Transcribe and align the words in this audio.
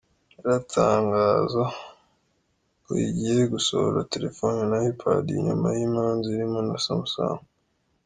iratangazo 0.39 1.63
ko 2.83 2.91
igiye 3.07 3.41
gusohora 3.53 4.07
telefoni 4.13 4.61
na 4.71 4.77
iPadi 4.91 5.31
nyuma 5.45 5.67
y’imanza 5.77 6.25
irimo 6.35 6.59
na 6.67 6.75
Samusanga 6.85 7.43